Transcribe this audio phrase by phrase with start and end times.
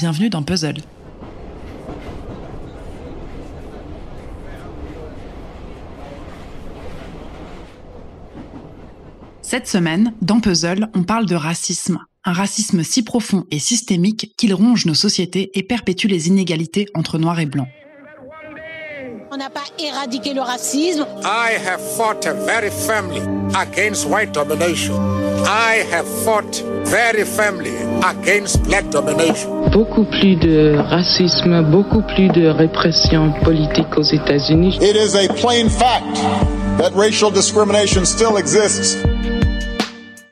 [0.00, 0.78] bienvenue dans Puzzle.
[9.42, 11.98] Cette semaine, dans Puzzle, on parle de racisme.
[12.24, 17.18] Un racisme si profond et systémique qu'il ronge nos sociétés et perpétue les inégalités entre
[17.18, 17.68] noirs et blancs.
[19.30, 21.06] On n'a pas éradiqué le racisme.
[21.24, 23.20] I have fought very firmly
[23.54, 25.29] against white domination.
[25.46, 29.68] I have fought very firmly against black domination.
[29.70, 34.78] Beaucoup plus de racisme, beaucoup plus de répression politique aux États-Unis.
[34.80, 36.16] It is a plain fact
[36.78, 38.96] that racial discrimination still exists.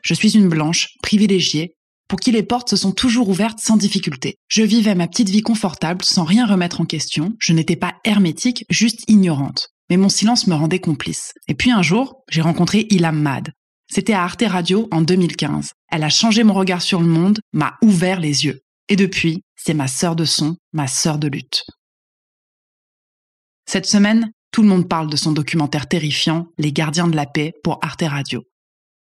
[0.01, 1.75] Je suis une blanche, privilégiée,
[2.07, 4.35] pour qui les portes se sont toujours ouvertes sans difficulté.
[4.47, 8.65] Je vivais ma petite vie confortable sans rien remettre en question, je n'étais pas hermétique,
[8.69, 9.69] juste ignorante.
[9.89, 11.33] Mais mon silence me rendait complice.
[11.47, 13.49] Et puis un jour, j'ai rencontré Ilham Mad.
[13.91, 15.73] C'était à Arte Radio en 2015.
[15.91, 18.61] Elle a changé mon regard sur le monde, m'a ouvert les yeux.
[18.87, 21.65] Et depuis, c'est ma sœur de son, ma sœur de lutte.
[23.67, 27.53] Cette semaine, tout le monde parle de son documentaire terrifiant, Les gardiens de la paix,
[27.63, 28.43] pour Arte Radio.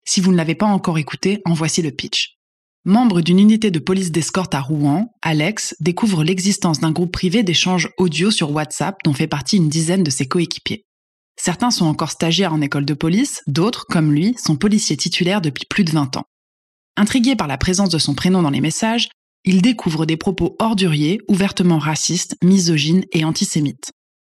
[0.05, 2.38] Si vous ne l'avez pas encore écouté, en voici le pitch.
[2.85, 7.89] Membre d'une unité de police d'escorte à Rouen, Alex découvre l'existence d'un groupe privé d'échanges
[7.97, 10.86] audio sur WhatsApp dont fait partie une dizaine de ses coéquipiers.
[11.39, 15.66] Certains sont encore stagiaires en école de police, d'autres, comme lui, sont policiers titulaires depuis
[15.69, 16.25] plus de 20 ans.
[16.97, 19.09] Intrigué par la présence de son prénom dans les messages,
[19.45, 23.91] il découvre des propos orduriers, ouvertement racistes, misogynes et antisémites.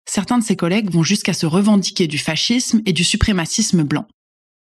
[0.06, 4.06] Certains de ses collègues vont jusqu'à se revendiquer du fascisme et du suprémacisme blanc.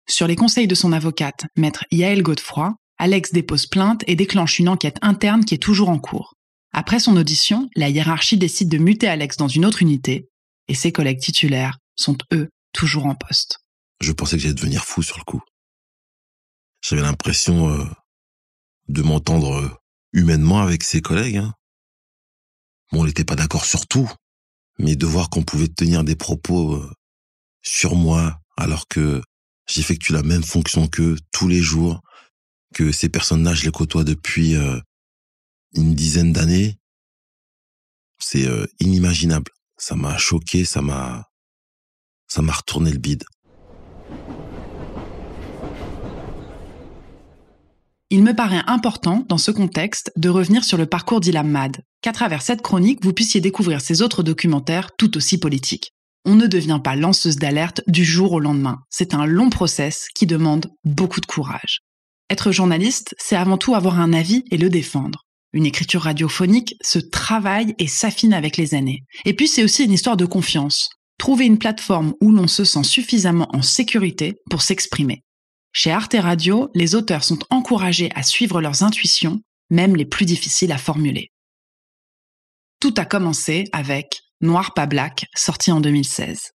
[0.08, 4.70] Sur les conseils de son avocate, maître Yael Godefroy, Alex dépose plainte et déclenche une
[4.70, 6.36] enquête interne qui est toujours en cours.
[6.72, 10.30] Après son audition, la hiérarchie décide de muter Alex dans une autre unité,
[10.68, 13.60] et ses collègues titulaires sont, eux, toujours en poste.
[14.02, 15.42] Je pensais que j'allais devenir fou sur le coup.
[16.82, 17.86] J'avais l'impression euh,
[18.90, 19.72] de m'entendre euh,
[20.12, 21.38] humainement avec ses collègues.
[21.38, 21.54] Hein.
[22.92, 24.12] Bon, on n'était pas d'accord sur tout,
[24.80, 26.92] mais de voir qu'on pouvait tenir des propos euh,
[27.62, 29.22] sur moi alors que
[29.68, 32.02] j'effectue la même fonction qu'eux tous les jours,
[32.74, 34.56] que ces personnes-là, je les côtoie depuis
[35.74, 36.78] une dizaine d'années,
[38.20, 38.48] c'est
[38.80, 39.52] inimaginable.
[39.78, 41.28] Ça m'a choqué, ça m'a,
[42.34, 43.26] ça m'a retourné le bide.
[48.10, 52.12] Il me paraît important, dans ce contexte, de revenir sur le parcours d'Ilham Mad, qu'à
[52.12, 55.92] travers cette chronique, vous puissiez découvrir ses autres documentaires tout aussi politiques.
[56.26, 58.80] On ne devient pas lanceuse d'alerte du jour au lendemain.
[58.90, 61.82] C'est un long process qui demande beaucoup de courage.
[62.32, 65.22] Être journaliste, c'est avant tout avoir un avis et le défendre.
[65.52, 69.04] Une écriture radiophonique se travaille et s'affine avec les années.
[69.24, 70.90] Et puis c'est aussi une histoire de confiance.
[71.24, 75.24] Trouver une plateforme où l'on se sent suffisamment en sécurité pour s'exprimer.
[75.72, 79.40] Chez Arte Radio, les auteurs sont encouragés à suivre leurs intuitions,
[79.70, 81.30] même les plus difficiles à formuler.
[82.82, 86.52] Tout a commencé avec Noir pas black, sorti en 2016.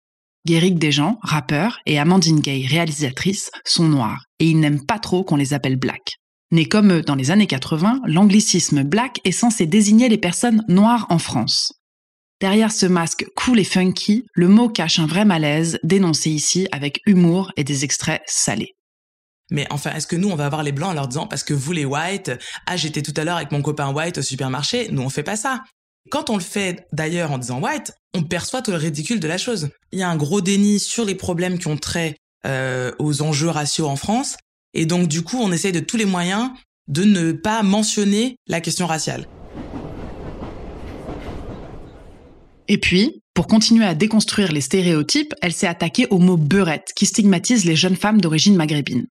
[0.46, 5.38] Guéric Desjans, rappeur, et Amandine Gay, réalisatrice, sont noirs, et ils n'aiment pas trop qu'on
[5.38, 6.18] les appelle black.
[6.52, 11.06] Né comme eux dans les années 80, l'anglicisme black est censé désigner les personnes noires
[11.08, 11.72] en France.
[12.40, 17.02] Derrière ce masque cool et funky, le mot cache un vrai malaise, dénoncé ici avec
[17.08, 18.76] humour et des extraits salés.
[19.50, 21.56] Mais enfin, est-ce que nous, on va avoir les blancs en leur disant, parce que
[21.56, 22.32] vous les whites,
[22.68, 25.36] ah, j'étais tout à l'heure avec mon copain white au supermarché, nous, on fait pas
[25.36, 25.64] ça.
[26.12, 29.40] Quand on le fait d'ailleurs en disant white, on perçoit tout le ridicule de la
[29.40, 29.70] chose.
[29.92, 33.50] Il y a un gros déni sur les problèmes qui ont trait euh, aux enjeux
[33.50, 34.38] raciaux en France,
[34.76, 36.52] et donc du coup, on essaye de tous les moyens
[36.88, 39.28] de ne pas mentionner la question raciale.
[42.68, 47.06] Et puis, pour continuer à déconstruire les stéréotypes, elle s'est attaquée au mot beurette, qui
[47.06, 49.08] stigmatise les jeunes femmes d'origine maghrébine.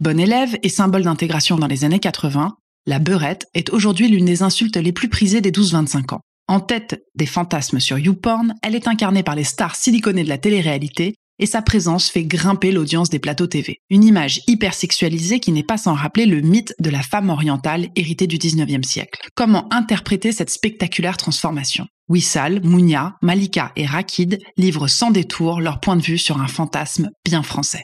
[0.00, 4.42] Bonne élève et symbole d'intégration dans les années 80, la beurette est aujourd'hui l'une des
[4.42, 6.20] insultes les plus prisées des 12-25 ans.
[6.48, 10.38] En tête des fantasmes sur YouPorn, elle est incarnée par les stars siliconées de la
[10.38, 13.80] télé-réalité et sa présence fait grimper l'audience des plateaux TV.
[13.90, 17.88] Une image hyper sexualisée qui n'est pas sans rappeler le mythe de la femme orientale
[17.96, 19.20] héritée du 19e siècle.
[19.34, 21.86] Comment interpréter cette spectaculaire transformation?
[22.08, 27.10] Wissal, Mounia, Malika et Rakid livrent sans détour leur point de vue sur un fantasme
[27.24, 27.82] bien français.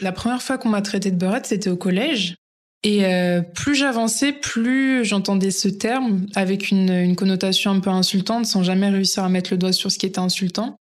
[0.00, 2.36] La première fois qu'on m'a traité de beurette, c'était au collège.
[2.82, 8.62] Et euh, plus j'avançais, plus j'entendais ce terme avec une, connotation un peu insultante sans
[8.62, 10.76] jamais réussir à mettre le doigt sur ce qui était insultant.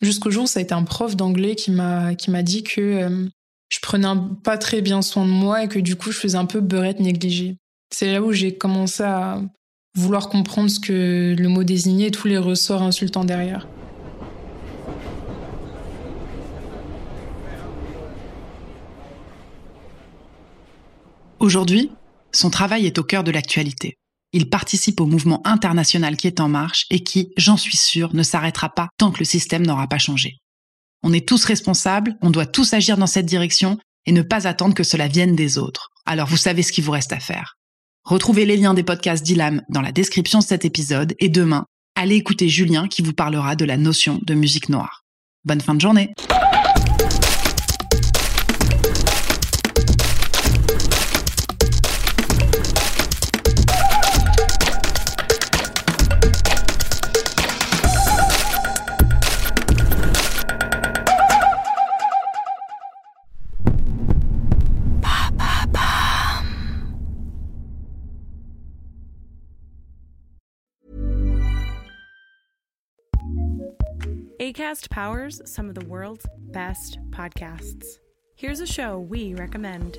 [0.00, 3.26] Jusqu'au jour ça a été un prof d'anglais qui m'a qui m'a dit que euh,
[3.68, 4.08] je prenais
[4.44, 7.00] pas très bien soin de moi et que du coup je faisais un peu beurette
[7.00, 7.56] négligée.
[7.90, 9.42] C'est là où j'ai commencé à
[9.96, 13.66] vouloir comprendre ce que le mot désignait et tous les ressorts insultants derrière.
[21.40, 21.92] Aujourd'hui,
[22.32, 23.96] son travail est au cœur de l'actualité.
[24.32, 28.22] Il participe au mouvement international qui est en marche et qui, j'en suis sûre, ne
[28.22, 30.38] s'arrêtera pas tant que le système n'aura pas changé.
[31.02, 34.74] On est tous responsables, on doit tous agir dans cette direction et ne pas attendre
[34.74, 35.90] que cela vienne des autres.
[36.04, 37.56] Alors vous savez ce qu'il vous reste à faire.
[38.04, 42.16] Retrouvez les liens des podcasts d'Ilam dans la description de cet épisode et demain, allez
[42.16, 45.04] écouter Julien qui vous parlera de la notion de musique noire.
[45.44, 46.12] Bonne fin de journée
[74.48, 77.98] ACAST powers some of the world's best podcasts.
[78.34, 79.98] Here's a show we recommend.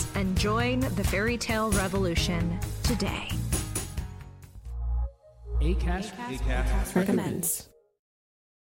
[0.15, 3.27] and join the fairy tale revolution today.
[5.61, 7.70] ACAST, ACAST, recommends.